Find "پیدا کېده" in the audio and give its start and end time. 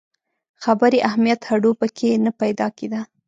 2.41-3.01